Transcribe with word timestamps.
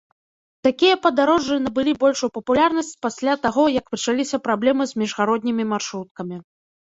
Такія 0.67 0.93
падарожжы 1.03 1.57
набылі 1.65 1.93
большую 2.03 2.29
папулярнасць 2.37 2.89
пасля 3.07 3.33
таго, 3.45 3.63
як 3.79 3.85
пачаліся 3.95 4.37
праблемы 4.49 4.83
з 4.93 5.03
міжгароднімі 5.03 5.63
маршруткамі. 5.75 6.37